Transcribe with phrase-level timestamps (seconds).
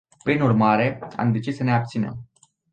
[0.23, 2.29] Prin urmare, am decis să ne abținem.